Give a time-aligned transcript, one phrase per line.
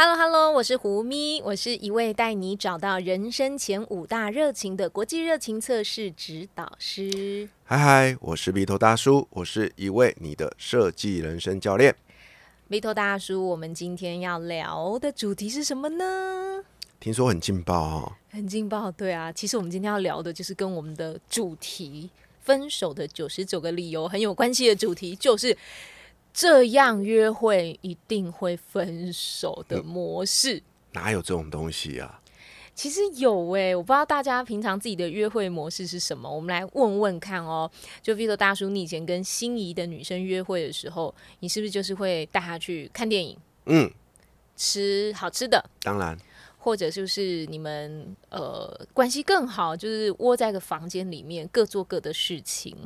[0.00, 7.48] Hello Hello，我是胡咪，我是一位带你找到人生前五大热情的国际热情测试指导师。
[7.64, 11.96] 嗨嗨，我是鼻头大叔，我是一位你的设计人生教练。
[12.68, 16.62] 鼻头大叔，我们今天要聊的主题是什么呢？
[17.00, 19.32] 听说很劲爆哦，很劲爆，对啊。
[19.32, 22.08] 其实我们今天要聊的就是跟我们的主题——
[22.44, 25.58] 分手的九十九个理由很有关系的主题，就是。
[26.32, 32.20] 这样约会一定会分手的模式，哪有这种东西啊？
[32.74, 37.68] 其实有哎，我不知道大家平常自己的约会模式是什么，我们来问问看哦。
[38.00, 43.36] 就比如说大叔，你以前跟心仪的女生约会的时候，你是不是就是会带她去看电影？
[43.66, 43.90] 嗯，
[44.56, 46.16] 吃好吃的，当然，
[46.56, 52.76] 或者就是你们呃关系更好，就是窝在个房间里面各做各的事情。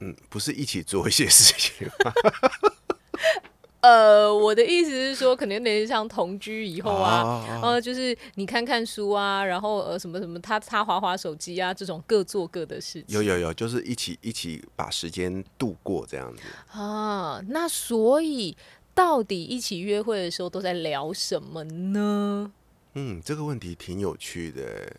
[0.00, 2.12] 嗯，不是一起做一些事情吗？
[3.82, 13.04] 呃，我的意思是说，可能有点像同居以后啊，呃，就是你看看书啊，然后呃，什么什么，他他滑滑手机啊，这种各做各的事情。
[13.08, 16.42] 有有有，就是一起一起把时间度过这样子
[16.78, 17.40] 啊。
[17.48, 18.54] 那所以，
[18.94, 22.52] 到底一起约会的时候都在聊什么呢？
[22.94, 24.94] 嗯，这个问题挺有趣的。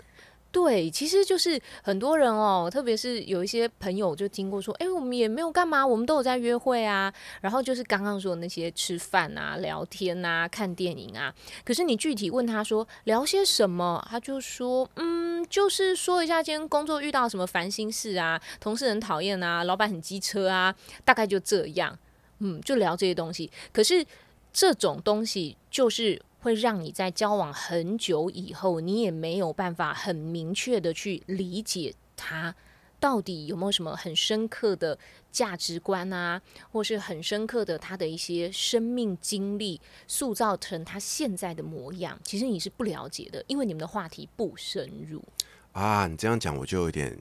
[0.52, 7.11] 对，其实就是很多人哦，特别是有一些朋友就听过说，哎，我们也没有干嘛，我们都有在约会啊。
[7.39, 11.33] 然后就是刚刚说的那些吃饭啊、聊天啊、看电影啊。
[11.63, 21.97] 可是你具体问他说聊些什么，他就说，嗯，就是说一下今天工作遇到什么烦心事啊，同事很讨厌啊，老板很机车啊，大概就这样，
[22.39, 23.50] 嗯，就聊这些东西。
[23.72, 24.06] 可是
[24.51, 26.22] 这种东西就是。
[26.41, 32.53] 会让你在交往很久以后，你也没有办法很明确的去理解他
[33.00, 34.97] 到底有没有什么很深刻的
[35.31, 36.41] 价值观啊，
[36.72, 42.19] 或是很深刻的他的一些生命经历，塑造成他现在的模样。
[42.24, 45.24] 其实你是不了解的，因为你们的话题不深入
[45.72, 46.06] 啊。
[46.07, 47.18] 你这样讲，我就有点。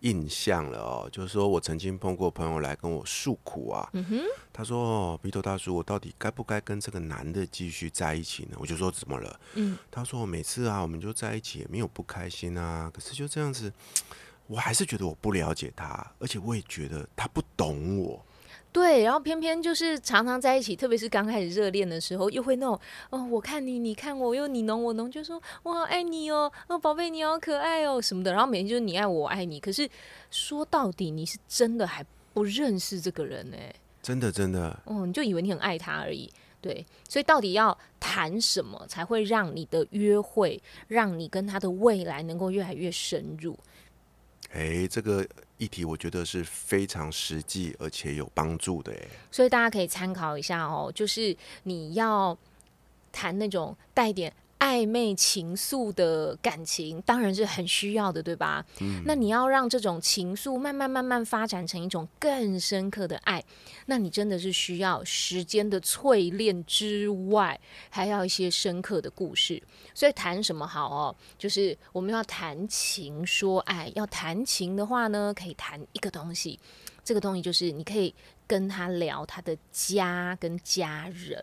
[0.00, 3.90] 印象了哦，就是说我曾经碰过朋友来跟我诉苦啊，
[4.52, 4.78] 他说
[5.12, 13.72] ：“哦，鼻头大叔，我到底该不该跟这个男的继续在一起呢？”我就说：“怎么了？”嗯，他说：“每次啊，我们就在一起也没有不开心啊，可是就这样子，
[14.46, 18.24] 我还是觉得我不了解他，而且我也觉得他不懂我。”
[18.70, 22.78] 对，然后偏偏就是常常在一起，特别是刚开始热恋的时候，又会那种
[23.10, 29.58] 哦，我看你，你看我，又你侬我侬，就说我好爱你哦，哦，宝贝你好可爱哦什么的，然后每天就是你爱我，我爱你。
[29.58, 29.88] 可是
[30.30, 33.56] 说到底，你是真的还不认识这个人呢？
[34.02, 36.30] 真的真的，哦，你就以为你很爱他而已。
[36.60, 43.58] 对，所以到底要谈什么才会让你的约会，让你跟他的未来能够越来越深入？
[44.52, 45.26] 哎，这个。
[45.58, 48.92] 议题我觉得是非常实际而且有帮助的，
[49.30, 50.90] 所以大家可以参考一下哦。
[50.94, 52.36] 就是你要
[53.12, 54.32] 谈那种带点。
[54.58, 58.64] 暧昧情愫的感情当然是很需要的，对吧？
[58.80, 63.42] 嗯，那你要让这种情愫慢慢慢慢发展成一种更深刻的爱，
[63.86, 67.58] 那你真的是需要时间的淬炼之外，
[67.88, 69.62] 还要一些深刻的故事。
[69.94, 71.16] 所以谈什么好哦？
[71.38, 73.90] 就是我们要谈情说爱。
[73.94, 76.58] 要谈情的话呢，可以谈一个东西，
[77.04, 78.14] 这个东西就是你可以
[78.46, 81.42] 跟他聊他的家跟家人。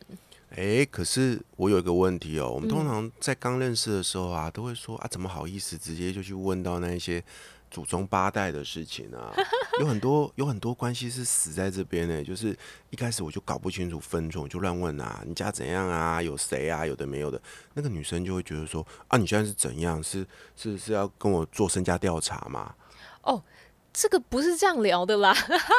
[0.56, 2.50] 哎，可是我有一个问题哦。
[2.50, 7.22] 我们通常在刚认识的时候啊，都会说啊，怎么好意思直接就去问到那一些
[7.70, 9.34] 祖宗八代的事情啊？
[9.82, 12.24] 有很多有很多关系是死在这边呢。
[12.24, 12.58] 就是
[12.90, 16.22] 一开始我就搞不清楚分寸，就乱问啊，你家怎样啊？
[16.22, 16.86] 有谁啊？
[16.86, 17.42] 有的没有的，
[17.74, 20.02] 那个女生就会觉得说啊，你现在是怎样？
[20.02, 22.74] 是是是要跟我做身家调查吗？
[23.24, 23.44] 哦。
[23.96, 25.34] 这个不是这样聊的啦，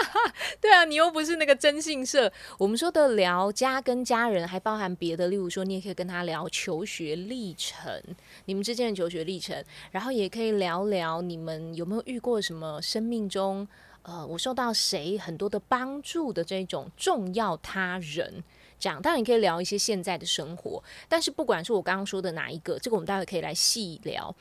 [0.59, 2.33] 对啊，你又不是那个征信社。
[2.59, 8.03] 我们说的聊家跟家人，还包含别的，例如说，你也可以跟他聊求学历程，
[8.47, 13.69] 你们之间的求学历程，然后也可以聊聊你们有没有遇过什么生命中，
[14.03, 18.43] 呃，我受到谁很多的帮助的这种重要他人，
[18.79, 24.35] 这样当然你可以聊一些现在的生活，但是不管是我刚刚说的哪一个，这个我们待会可以来细聊。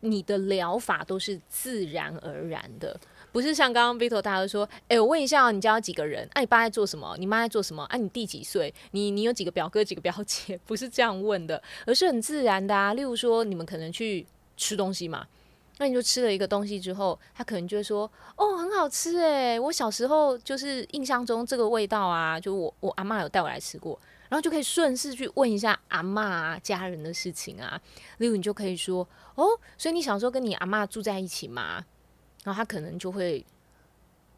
[0.00, 2.98] 你的疗法都是自然而然的，
[3.30, 6.28] 不是像刚刚 Vito 大哥说，哎，我问一下，你家有几个人？
[6.32, 7.14] 哎，你爸在做什么？
[7.18, 7.84] 你妈在做什么？
[7.84, 8.72] 哎，你弟几岁？
[8.92, 10.58] 你你有几个表哥几个表姐？
[10.66, 12.94] 不是这样问的，而是很自然的啊。
[12.94, 14.26] 例如说，你们可能去
[14.56, 15.26] 吃东西嘛，
[15.78, 23.98] 那你就吃了一个东西之后，他可能就会说：“哦，很好吃诶，我小时候就是印象中这个味道啊，就我我阿妈有带我来吃过。”
[24.30, 27.78] 然后就可以顺势去问一下阿妈啊家人的事情啊，
[28.18, 29.44] 例如你就可以说：“哦，
[29.76, 31.84] 所以你小时候跟你阿妈住在一起吗？”
[32.44, 33.44] 然后他可能就会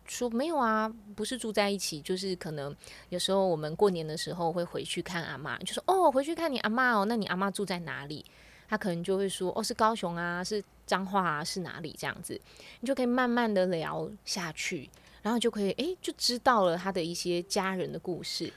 [0.06, 2.74] 说：“没有啊，不是住在一起，就是可能
[3.10, 8.24] 有时候我们过年的时候会回去看阿妈，就说：‘哦，回去看你阿妈哦，那你阿妈住在哪里？’
[8.68, 12.40] 他可能就会说：‘哦，是高雄啊，是彰化啊，是哪里？’这样子，
[12.80, 14.88] 你就可以慢慢的聊下去，
[15.20, 18.50] 然后就可以诶，就知道了他的一些家人的故事。”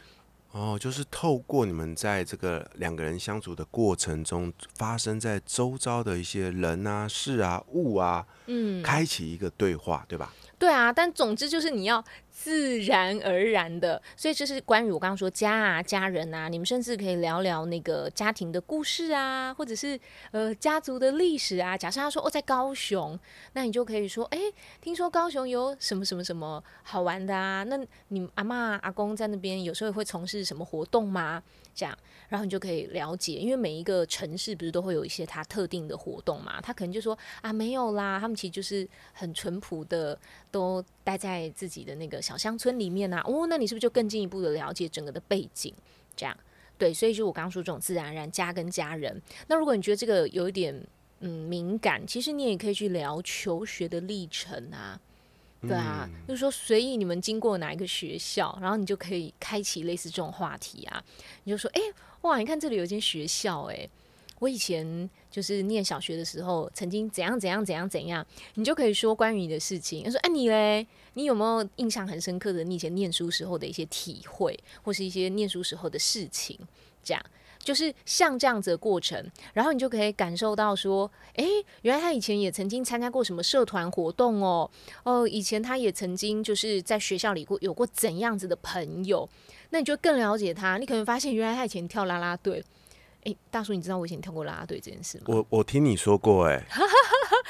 [0.55, 10.33] 哦，就是透过你们在这个两个人相处的过程中，发生在周遭的一些人啊、事啊、物啊，嗯，开启一个对话，对吧？
[10.57, 12.03] 对啊，但总之就是你要。
[12.37, 19.97] 自然而然的，所以这是关于我刚刚说家啊、家人啊，你们甚至可以聊聊那个家庭的故事啊，或者是
[20.31, 21.77] 呃家族的历史啊。
[21.77, 23.17] 假设他说哦在高雄，
[23.53, 24.37] 那你就可以说，哎，
[24.81, 27.63] 听说高雄有什么什么什么好玩的啊？
[27.63, 27.79] 那
[28.09, 31.41] 你阿妈阿公在那边有时候会从事什么活动吗？
[31.75, 31.95] 这样，
[32.29, 36.61] 然后你就可以了解，因为每一个城市不是都会有一些它特定的活动嘛？
[36.61, 40.17] 他可能就说啊没有啦，他们其实就是很淳朴的，
[40.49, 43.21] 都待在自己的那个小乡村里面啊。
[43.25, 45.73] 哦，那你是不是就更进一步的了解整个的背景？
[46.15, 46.37] 这样，
[46.77, 49.21] 对，所以就我刚刚说这种自然而然家跟家人。
[49.47, 50.73] 那如果你觉得这个有一点
[51.19, 54.97] 嗯敏感，其实你也可以去聊求学的历程啊。
[55.67, 61.03] 对啊，就是说随意你们经过哪一个学校，然后你就可以开启类似这种话题啊。
[61.43, 61.81] 你就说，哎，
[62.21, 63.87] 哇，你看这里有一间学校，哎，
[64.39, 68.25] 我以前就是念小学的时候，曾经怎样怎样怎样怎样，
[68.55, 70.03] 你就可以说关于你的事情。
[70.03, 76.59] 他说，哎，你嘞，你有没有印象很深刻的你以前念书时候的一些体会，或是一些念书时候的事情，
[77.03, 77.25] 这样。
[77.65, 81.45] 就是像这样子的过程，然后你就可以感受到说，诶，
[81.81, 84.69] 原来他以前也曾经参加过什么社团活动哦，
[85.03, 89.27] 哦，以前他也曾经就是在学校里过有过怎样子的朋友，
[89.71, 90.77] 那你就更了解他。
[90.77, 92.63] 你可能发现，原来他以前跳啦啦队。
[93.23, 95.23] 诶，大叔，你知道我以前跳过啦啦队这件事吗？
[95.33, 96.63] 我我听你说过，诶。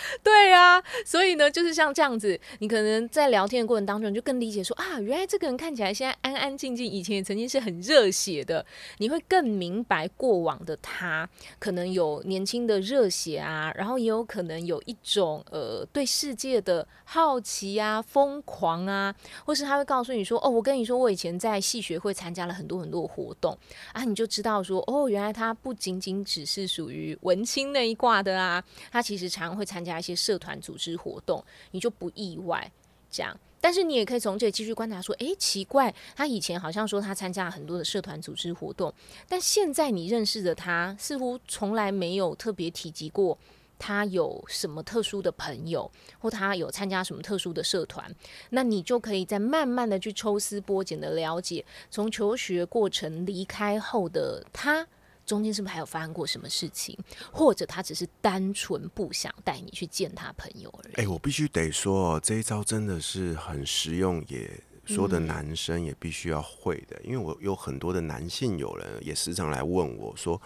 [0.24, 8.66] 对呀，所以呢，就是像这样子，你可能在聊天的过程当中，就更理解说啊，原来这个人看起来现在安安静静，以前也曾经是很热血的。
[8.98, 19.14] 你会更明白过往的他，可能有年轻的热血啊，然后也有可能有一种呃对世界的好奇啊、疯狂啊，
[19.46, 23.58] 或是他会告诉你说，哦，我跟你说，我以前在戏学会参加了很多很多活动
[23.94, 30.00] 啊，你就知道说，哦，原来他不仅仅只是属于文青那一挂的啊，他其实常会参加。
[30.00, 31.42] 一些社团组织活动，
[31.72, 32.70] 你就不意外
[33.10, 33.34] 这样。
[33.62, 38.94] 但是你也可以从这里继续观察，说，诶，奇怪，他以前好像说他参加了很多的社团组织活动，
[39.30, 43.38] 但现在你认识的他，似乎从来没有特别提及过
[43.80, 45.90] 他有什么特殊的朋友，
[46.20, 48.14] 或他有参加什么特殊的社团。
[48.50, 54.86] 那你就可以再慢慢的去抽丝剥茧的了解，从求学过程离开后的他。
[55.26, 56.98] 中间是不是还有发生过什么事情，
[57.32, 60.94] 或者他只是单纯不想带你去见他朋友而已？
[61.04, 64.50] 哎，我必须得说，这一招真的是很实用，也
[64.86, 67.02] 说的男生也必须要会的。
[67.04, 70.40] 因为我有很多的男性友人也时常来问我说：“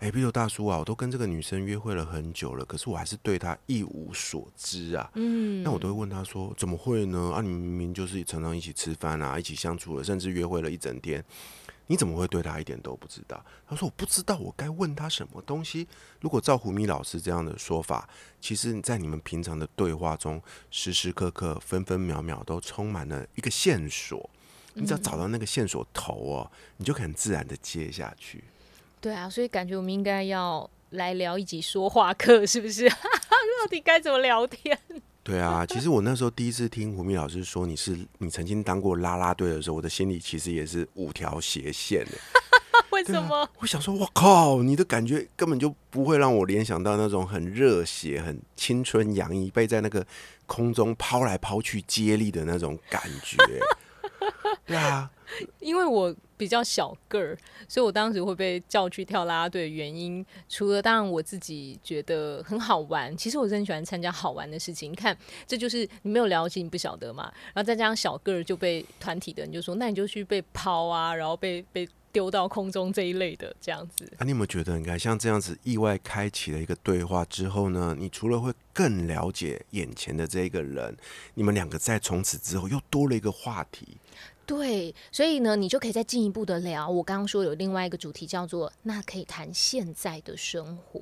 [0.00, 7.32] 哎，比如大叔啊，我都跟这个女生约会了很久了，可是我还是对她一无所知啊。”嗯，那我都会问他说：“怎么会呢？
[7.34, 11.22] 啊，你明明就是常常一起吃饭啊，一起相处了，甚至约会了一整天。”
[11.86, 13.44] 你怎么会对他一点都不知道？
[13.68, 15.86] 他说：“我不知道，我该问他什么东西。”
[16.20, 18.08] 如果照胡咪老师这样的说法，
[18.40, 24.30] 其实在你们平常的对话中，时时刻刻、分分秒秒都充满了一个线索。
[24.74, 28.42] 你只要找到那个线索头哦，你就很自然的接下去。
[29.00, 32.88] 对啊，所以感觉我们应该要来聊一集说话课，是不是？
[33.62, 34.76] 到底该怎么聊天？
[35.24, 42.12] 对啊，其实我那时候第一次听胡明老师说你是你曾经当过啦啦队的时候，我的心里其实也是五条斜线的。
[42.90, 43.48] 为什么？
[43.58, 50.04] 我想说，我靠，你的感觉根本就不会让我联想到那种很热血、很青春洋溢、被在那个
[50.46, 53.36] 空中抛来抛去接力的那种感觉。
[54.66, 55.10] 对啊，
[55.60, 56.14] 因为我。
[56.34, 64.90] 比较小个儿，所以我当时会被叫去跳啦啦队的原因，除了当然我自己觉得很好玩，其实我真的很喜欢参加好玩的事情。
[64.90, 67.32] 你看，这就是你没有了解，你不晓得嘛。
[67.54, 74.04] 然后再加上小个儿就被团体的人就说，那你就去被抛啊，然后被被丢到空中这一类的这样子。
[74.18, 77.94] 啊，你有没有觉得，你看像这样子意外开启了一个对话之后呢？
[77.96, 80.96] 你除了会更了解眼前的这个人，
[81.34, 83.98] 你们两个在从此之后又多了一个话题。
[84.52, 86.86] 对，所以呢，你就可以再进一步的聊。
[86.86, 91.00] 我刚刚说有另外一个主题叫做“那可以谈现在的生活”，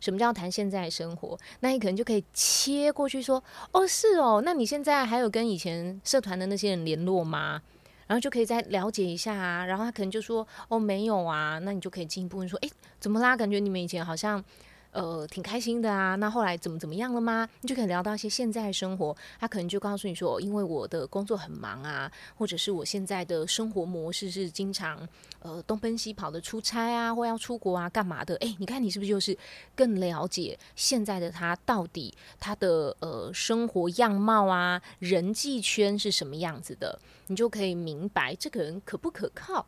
[0.00, 1.38] 什么叫谈现在生活？
[1.60, 3.40] 那你可能就可以切过去说，
[3.70, 7.62] 哦，是哦，那你现在还有跟以前社团的那些人联络吗？
[8.08, 9.64] 然后就可以再了解一下啊。
[9.64, 11.60] 然后他可能就说，哦，没有啊。
[11.60, 13.36] 那你就可以进一步问说，诶，怎么啦？
[13.36, 14.44] 感觉你们以前好像。
[14.90, 16.14] 呃，挺开心的啊。
[16.16, 17.48] 那后来怎么怎么样了吗？
[17.60, 19.16] 你就可以聊到一些现在生活。
[19.38, 25.06] 他可能就告诉你说，因为我的工作很忙啊，或者是我现在的生活模式是经常
[25.40, 28.34] 呃东奔西跑的出差啊，或要出国啊，干嘛的？
[28.36, 29.36] 诶，你看你是不是就是
[29.74, 36.98] 更了解现在的他到底他的呃生活样貌啊，人际圈是什么样子的？
[37.28, 39.66] 你就可以明白这个人可不可靠。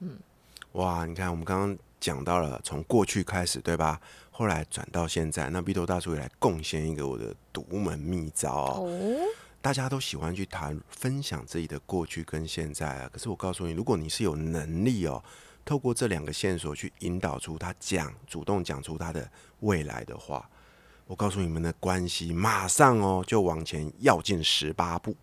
[0.00, 0.18] 嗯，
[0.72, 4.00] 哇，你看我们刚刚讲到了从过去开始，对吧？
[4.30, 8.90] 后来转到现在，那 B 头大叔也来贡献一个我的独门秘招哦。
[9.60, 15.22] 大家都喜欢去谈分享自己的过去跟现在啊，可是我告诉你，如果你是有能力哦，
[15.64, 20.48] 透过这两个线索去引导出他讲，主动讲出他的未来的话，
[21.06, 25.14] 我告诉你们的关系马上哦就往前要进十八步。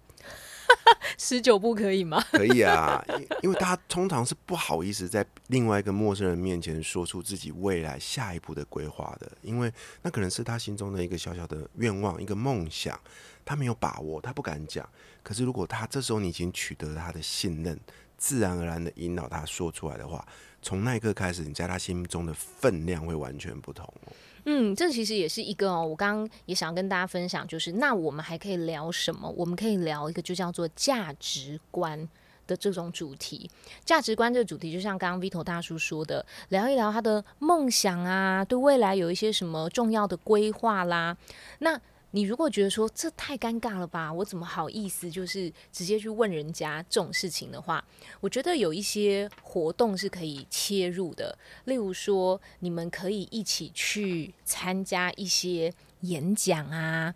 [1.18, 2.24] 十九步可以吗？
[2.32, 3.04] 可以啊，
[3.42, 9.72] 因为大家通常是不好意思在另外一个陌生人面前说出自己未来下一步的规划的，因为
[10.02, 13.00] 那可能是他心中的一个小小的愿望、一个梦想，
[13.44, 14.88] 他没有把握，他不敢讲。
[15.22, 17.78] 可是如果他这时候你已经取得了他的信任，
[18.18, 20.26] 自然而然的引导他说出来的话，
[20.62, 24.14] 从那一刻开始，你在他心中的分量会完全不同哦。
[24.52, 29.30] 嗯，这其实也是一个哦，我刚刚也想要跟大家分享，就是那我们还可以聊什么？
[29.38, 32.10] 我们可以聊一个就叫做价值观
[32.48, 33.48] 的这种主题。
[33.86, 41.16] 价值观这个主题，就像刚刚 Vito 大叔说的，聊一聊他的梦想啊，对未来有一些什么重要的规划啦。
[41.60, 41.80] 那
[42.12, 47.84] 你如果觉得说这太尴尬了吧，我怎么好意思就是直接去问人家这种事情的话，
[48.20, 51.38] 我觉得有一些活动是可以切入的。
[51.66, 57.14] 例如说，你们可以一起去参加一些演讲啊，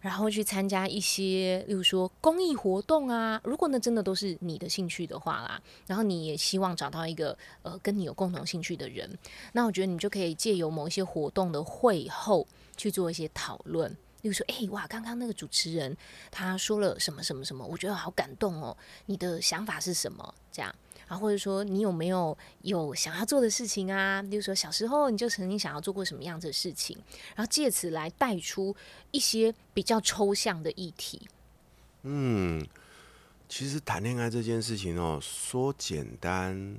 [0.00, 3.40] 然后去参加一些，例如说公益活动啊。
[3.42, 9.10] 如果那真的都是你的兴趣的话啦，然后你也希望找到一个呃跟你有共同兴趣的人，
[9.54, 13.96] 那我觉得你就可以借由某一些活动的会后去做一些讨论。
[14.26, 15.96] 就说：“哎，哇，刚刚那个主持人
[16.30, 18.76] 他说了什么什么什么，我觉得好感动哦。
[19.06, 20.34] 你的想法是什么？
[20.52, 20.74] 这样，
[21.06, 24.22] 然后或者说你有没有有想要做的事情啊？
[24.22, 26.96] 比如说小时候你就曾经想要做过什么样子的事情，
[27.34, 28.74] 然后借此来带出
[29.10, 31.28] 一些比较抽象的议题。
[32.02, 32.66] 嗯，
[33.48, 36.76] 其实谈恋爱这件事情哦，说简单。”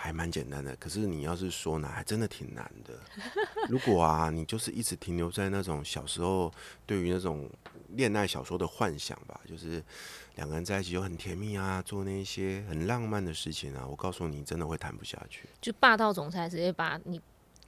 [0.00, 2.94] 还蛮简单的，可是你要是说难，还真的挺难的。
[3.68, 6.52] 如果啊，你就是一直停留在那种小时候
[6.86, 7.50] 对于那种
[7.88, 9.82] 恋爱小说的幻想吧，就是
[10.36, 15.48] 两个人在一起就很甜蜜啊，做那些很浪漫的事情啊，我告诉你，真的会谈不下去。
[15.60, 17.20] 就霸道总裁直接把你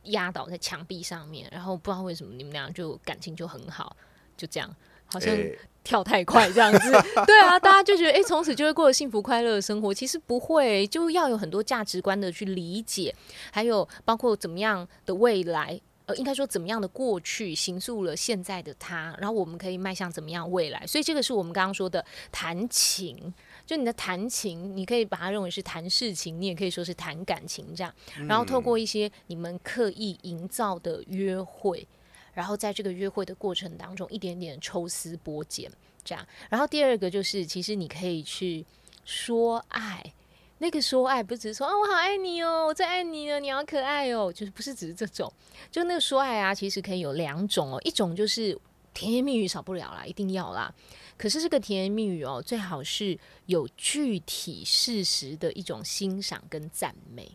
[0.05, 3.97] 压倒在墙壁上面，然后不知道为什么你们俩就感情就很好，
[4.37, 4.75] 就这样。
[5.13, 5.37] 好像
[5.83, 6.91] 跳太快这样子，
[7.27, 9.93] 对啊，大家就觉得哎，从此就会过得幸福快乐的生活。
[9.93, 13.15] 其实不会，就要有很多价值观的去理解，
[13.51, 20.87] 还有包括怎么样的未来，呃，应该说怎么样的过去形塑了现在的他，然后我们可以迈向怎么样未来。
[20.87, 23.33] 所以这个是我们刚刚说的弹琴，
[23.67, 27.93] 就你的弹琴，你可以把它认为是谈事情，你也可以说是谈感情这样。
[28.29, 31.89] 然后透过一些你们刻意营造的约会。
[32.33, 35.71] 然后在这个约会的过程当中，一点点抽丝剥茧，
[36.05, 36.27] 这样。
[36.49, 38.65] 然后第二个就是，其实你可以去
[39.05, 40.13] 说爱，
[40.59, 45.33] 那个说爱不只是说啊我好爱你哦，我最爱你了，你好可爱哦，就是不是只是这种。
[45.71, 48.57] 就那个说爱啊，其实可以有两种哦，一种就是
[48.95, 50.73] 甜言蜜语少不了啦，一定要啦。
[51.17, 57.31] 可是这个甜言蜜语哦，最好是有具体事实的一种欣赏跟赞美。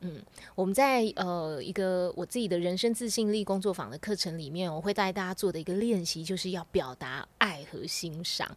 [0.00, 0.22] 嗯，
[0.54, 8.56] 我们在呃一个我自己的人生自信力工作坊的课程里面，我会带大家做的一个练习，就是要表达爱和欣赏。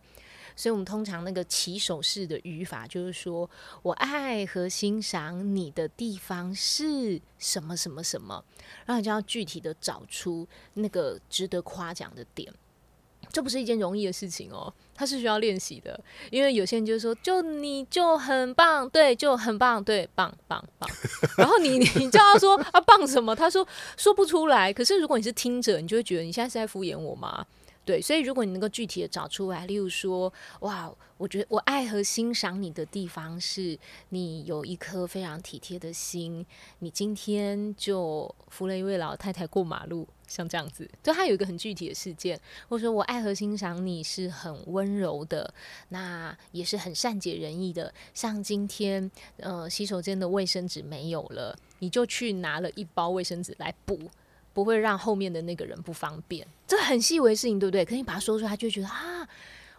[0.55, 3.50] 所以，我们通常那个起手式的语法就是说
[3.81, 8.43] 我爱和欣赏你的地方是什么什么什么，
[8.86, 12.53] 然后就要具体的找出那个值得夸奖的点。
[13.31, 15.98] 这不是一件容易的事情哦，它是需要练习的。
[16.29, 20.89] 因为有些人就说，就你就很棒，对，就很棒，对，棒棒棒。
[21.38, 23.34] 然后你 你叫他说啊棒什么？
[23.34, 23.65] 他说
[23.96, 24.74] 说不出来。
[24.74, 27.46] 可是如果你是听者，你就会觉得你现在是在敷衍我吗？
[27.86, 33.79] 对，所以如果你能够具体的找出来，例如说，哇，我觉得我爱和欣赏你的地方是
[34.10, 36.46] 你有一颗非常体贴的心，
[36.79, 40.08] 你今天就扶了一位老太太过马路。
[40.29, 45.53] 像这样子，就他有一个很具体的事件，或者说我爱和欣赏你是很温柔的，
[45.89, 47.93] 那也是很善解人意的。
[48.13, 54.00] 像今天，呃，洗手间的卫生纸没有了，你就去拿了一包卫生纸来补。
[54.51, 56.45] 不会让后面的那个人不方便。
[56.67, 57.86] 这很细微事情，对不对？
[57.86, 59.25] 可你把它说出来，他就觉得啊。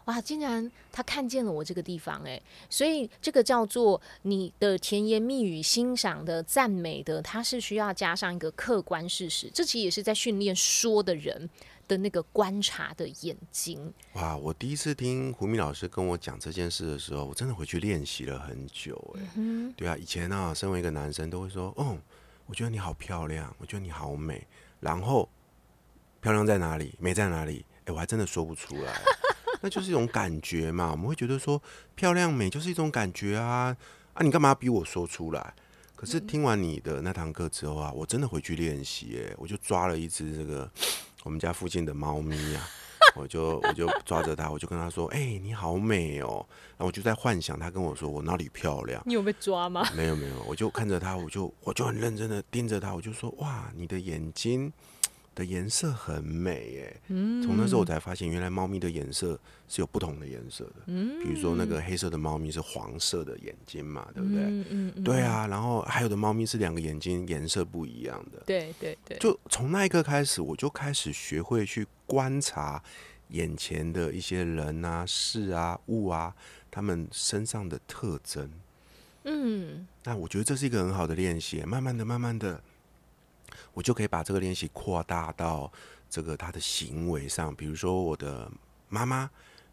[0.07, 0.21] 哇！
[0.21, 9.51] 竟然他看见了我这个地方，诶，所以这个叫做你的甜言蜜语、欣赏的、赞美的，它是需要加上一个客观事实。
[9.53, 11.49] 这其实也是在训练说的人
[11.87, 13.93] 的那个观察的眼睛。
[14.15, 14.37] 哇！
[14.37, 21.99] 我第一次听胡明老师跟我讲这件事的时候，我真的回去练习了很久，诶，对啊，以前啊，身为一个男生都会说，哦，
[22.47, 24.47] 我觉得你好漂亮，我觉得你好美，
[24.81, 25.29] 然后
[26.21, 27.65] 漂亮在哪里，美在哪里？
[27.85, 29.01] 哎，我还真的说不出来。
[29.61, 31.63] 那就是一种感觉嘛，我们会觉得说
[31.95, 33.77] 漂亮美就是一种感觉啊
[34.15, 34.23] 啊！
[34.23, 35.55] 你干嘛逼我说出来？
[35.95, 40.71] 可是听完你的那堂课之后啊，我真的回去练习，哎，我就抓了一只这个
[41.25, 42.67] 我们家附近的猫咪啊，
[43.15, 49.03] 我就我就抓着它，我就跟它说：“哎，你好美哦！”然后我就在幻想它跟我说我哪里漂亮。
[49.05, 49.87] 你有被抓吗？
[49.95, 54.73] 没有没有，我就看着它，我就我就很认真的盯着它，我就说：“哇，你的眼睛。”
[55.35, 57.01] 的颜色很美哎，
[57.43, 60.75] 从那时候我才发现，原来猫咪的颜色是有不同的颜色的。
[60.87, 64.43] 嗯，比如说那个黑色的猫咪是黄色的眼睛嘛，对不对？
[64.43, 65.47] 嗯嗯，对啊。
[65.47, 68.43] 然后还有的猫咪是两个眼睛颜色不一样的。
[68.45, 69.17] 对对对。
[69.19, 72.83] 就从那一刻开始，我就开始学会去观察
[73.29, 76.35] 眼前的一些人啊、事啊、物啊，
[76.71, 78.51] 他们身上的特征。
[79.25, 81.63] 嗯，那我觉得这是一个很好的练习。
[81.63, 82.61] 慢慢的、慢慢的。
[83.73, 85.71] 我就可以把这个练习扩大到
[86.09, 88.51] 这个他的行为上，比如说我的
[88.89, 89.19] 妈妈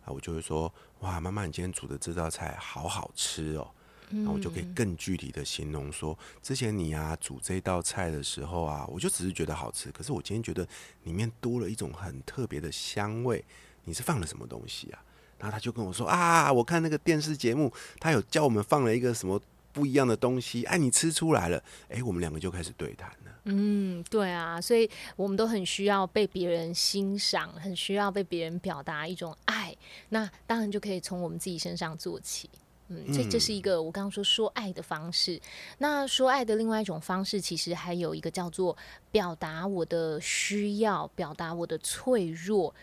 [0.06, 3.70] 啊，我就会说：“哇，妈妈，你今天煮的这道菜好好吃哦。”
[4.10, 10.66] 那我就可以更具体的形容说：“之前你啊煮这道菜的时候啊，我就只是觉得好吃，可是我今天觉得
[11.04, 13.44] 里面多了一种很特别的香味，
[13.84, 15.04] 你是放了什么东西啊？”
[15.38, 17.70] 然后他就跟我说：“啊，我看那个电视节目，
[18.00, 19.42] 他有教我们放了一个什么
[19.78, 23.42] 不一样的东西，哎，你吃出来了。”哎，我们两个就开始对谈了。
[23.44, 29.76] 嗯，对啊，所以我们都很需要被别人欣赏，很需要被别人表达一种爱。
[30.10, 32.50] 那当然就可以从我们自己身上做起。
[32.88, 35.40] 嗯，这这是一个我刚刚说说爱的方式。
[35.78, 38.76] 那说爱的另外一种方式，其实还有一个叫做
[39.12, 42.74] 表达我的需要，表达我的脆弱。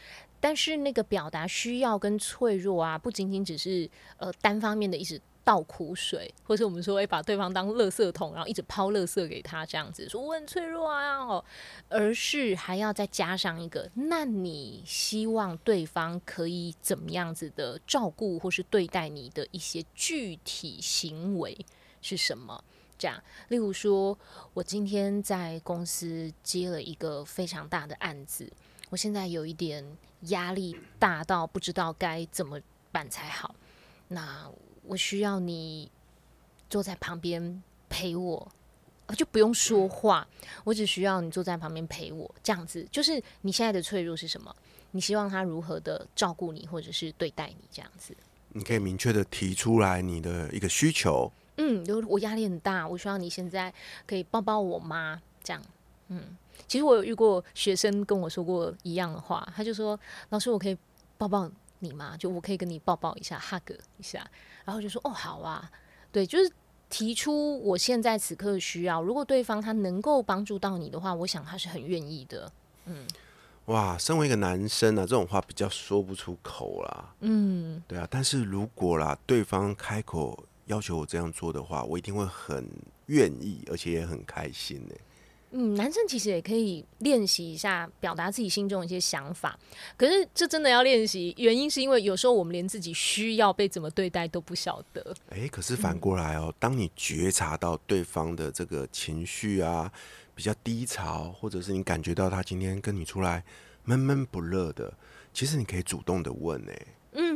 [0.41, 5.21] 但是那个表达需要跟脆弱啊，不仅仅只是呃单方面的意思。
[5.45, 11.45] 倒苦水，或者我们说，哎，把对方当垃圾桶，然后一直抛垃圾给他，这样子说我很脆弱啊，哦，
[11.91, 21.55] 而是还要再加上一个，那你希望对方可以怎么样子的照顾或是对待你的一些具体行为
[22.01, 22.65] 是什么？
[22.97, 24.19] 这样，例如说，
[24.55, 28.51] 我今天在公司接了一个非常大的案子，
[28.89, 29.85] 我现在有一点
[30.23, 32.59] 压力大到不知道该怎么
[32.91, 33.55] 办才好，
[34.09, 34.51] 那。
[34.87, 35.91] 我需要你
[36.69, 38.51] 坐在旁边陪我，
[39.17, 40.27] 就不用说话，
[40.65, 44.55] 我只需要你坐在旁边陪我，这样子就是你现在的脆弱是什么？
[44.93, 48.17] 你希望他如何的照顾你，或者是对待你这样子？
[48.51, 51.31] 你可以明确的提出来你的一个需求。
[51.57, 53.73] 嗯，就我压力很大，我希望你现在
[54.07, 55.63] 可以抱抱我妈，这样。
[56.09, 56.37] 嗯，
[56.69, 59.99] 其实我有遇过学生跟我说过一样的话，他就说
[60.31, 60.77] ：“老师，我可以
[61.17, 62.17] 抱抱你吗？
[62.17, 64.27] 就我可以跟你抱抱一下，hug 一下。”
[64.65, 65.71] 然后就说哦好啊，
[66.11, 66.51] 对，就是
[66.89, 72.51] 提出我现在此刻需要，如果对方他能够帮助到你的话，我想他是很愿意的。
[72.87, 73.07] 嗯，
[73.67, 77.15] 哇，身为一个男生啊，这种话比较说不出口啦。
[77.21, 82.67] 嗯，对啊，但是如果啦，对方开口要求我这样做的话，我一定会很
[83.07, 84.95] 愿意，而且也很开心呢。
[85.57, 89.57] 嗯，男生其实也可以练习一下表达自己心中一些想法，
[89.97, 95.15] 可是这真的要练习，原因是因为有时候我们连自己需要被怎么对待都不晓得。
[95.31, 99.93] 哎，可是反过来哦，当你觉察到对方的这个情绪啊
[100.35, 103.45] 比较低潮，或者是你感觉到他今天跟你出来
[103.85, 104.93] 闷闷不乐的，
[105.33, 106.87] 其实你可以主动的问哎。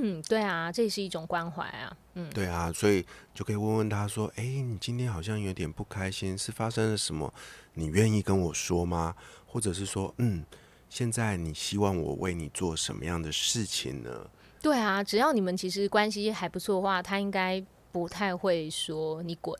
[0.00, 1.96] 嗯，对啊，这也是一种关怀啊。
[2.14, 7.32] 嗯，对啊，所以就可以问问他说：“哎，你今天好像有点不开心，是发生了什么？
[7.74, 9.14] 你愿意跟我说吗？
[9.46, 10.44] 或者是说，嗯，
[10.88, 14.30] 现在你希望我为你做什么样的事情呢？”
[14.62, 19.58] 对啊，只要你们其实关系还不错的话，他应该不太会说你滚。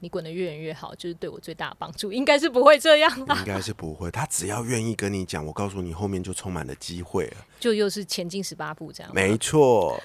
[0.00, 2.12] 你滚得越远越好，就是对我最大的帮助。
[2.12, 4.10] 应该是不会这样应该是不会。
[4.10, 7.36] 他只要愿意跟你讲，我告诉你，后面就充满了机会了。
[7.60, 9.12] 就又是前进十八步这样。
[9.14, 10.00] 没错。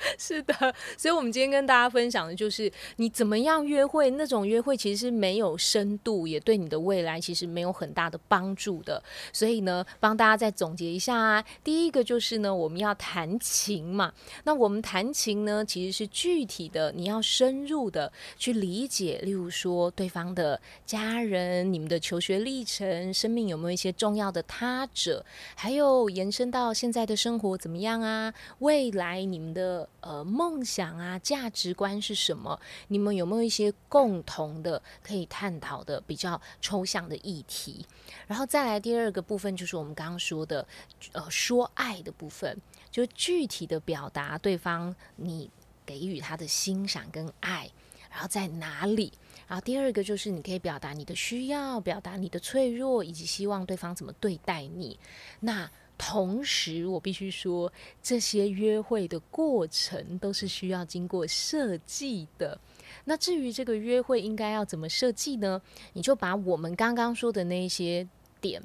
[0.18, 0.54] 是的，
[0.96, 9.02] 所以，我们今天跟大家分享的就是，你怎么样约会，那种约会其实是没有深度，也对你的未来其实没有很大的帮助的。
[9.32, 14.12] 所以呢，帮大家再总结一下啊，第一个就是呢，我们要弹琴嘛。
[14.44, 28.32] 那我们弹琴呢，其实是具体的，你要深入的去理解，例如说对方的家人、你们的求学历程、生命有没有一些重要的他者，还有延伸到现在的生活怎么样啊？
[28.60, 32.58] 未来你们的呃梦想啊、价值观是什么？
[32.88, 37.84] 你们有没有一些共同的可以探讨的比较抽象的议题？
[38.26, 40.66] 然后再来第二个部分，就是我们刚刚说的
[41.12, 42.56] 呃说爱的部分，
[42.90, 45.50] 就具体的表达对方你
[45.84, 47.70] 给予他的欣赏跟爱，
[48.10, 49.12] 然后在哪里？
[49.46, 54.96] 然后第二个就是你可以表达你的需要，表达你的脆弱，以及希望对方怎么对待你。
[55.40, 55.68] 那
[56.02, 57.70] 同时，我必须说，
[58.02, 62.58] 这些约会的过程都是需要经过设计的。
[63.04, 65.60] 那至于这个约会应该要怎么设计呢？
[65.92, 68.08] 你就把我们刚刚说的那些
[68.40, 68.62] 点，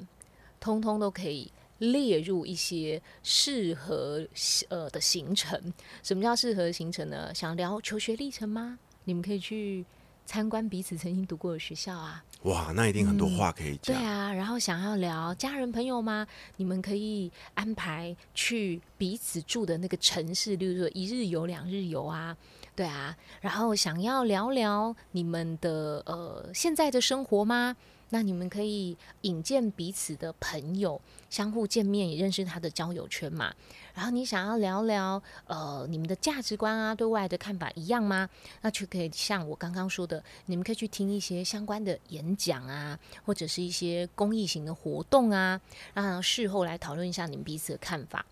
[0.58, 4.26] 通通都可以列入一些适合
[4.70, 5.74] 呃的行程。
[6.02, 7.34] 什么叫适合行程呢？
[7.34, 8.78] 想聊求学历程吗？
[9.04, 9.84] 你们可以去。
[10.26, 13.96] 参观彼此曾经读过的学校啊，哇，那一定很多话可以讲。
[13.96, 16.26] 对啊，然后想要聊家人朋友吗？
[16.56, 22.36] 你们可以安排去彼此住的那个城市，例如说一日游、两日游啊，
[22.76, 23.16] 对啊。
[23.40, 27.74] 然后想要聊聊你们的呃现在的生活吗？
[28.10, 33.52] 那你们可以引荐彼此的朋友，相互见面也认识他的交友圈嘛。
[33.94, 38.28] 然后你想要聊聊呃你们的价值观啊，对外的看法一样吗？
[38.60, 45.60] 那就可以像我刚刚说的，你们可以去听一些相关的演讲啊，或者是一些公益型的活动啊，
[45.92, 48.24] 然后事后来讨论一下你们彼此的看法。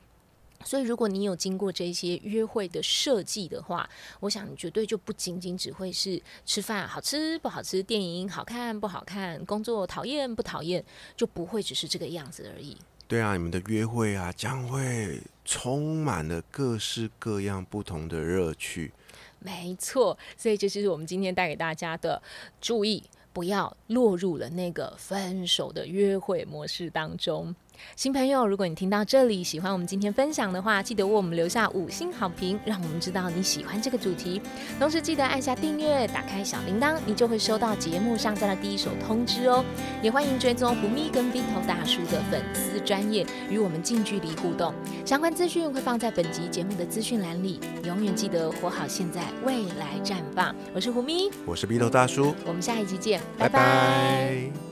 [0.65, 3.89] 所以，如果你有经过这些约会的设计的话，
[4.21, 10.85] 我想你绝对就不仅仅只会是吃饭好吃不好吃，电影好看不好看，工作讨厌不讨厌，
[11.17, 12.77] 就不会只是这个样子而已。
[13.07, 18.93] 对啊，你们的约会啊，将会充满了各式各样不同的乐趣。
[19.41, 22.21] 没错，所以这就是我们今天带给大家的
[22.63, 27.55] 注意，不要落入了那个分手的约会模式当中。
[27.97, 34.41] 新朋友，如果你听到这里喜欢我们今天分享的话，记得为我们留下五星好评，让我们知道你喜欢这个主题。
[34.79, 39.65] 同时记得按下订阅，打开小铃铛，你就会收到节目上架的第一手通知哦。
[40.03, 44.75] 也欢迎追踪胡咪跟 V 头大叔的粉丝专业，与我们近距离互动。
[45.05, 47.61] 相关资讯会放在本集节目的资讯栏里。
[47.85, 50.55] 永远记得活好现在，未来绽放。
[50.75, 54.64] 我是胡咪，我是 V 头大叔，我们下一集见，拜拜。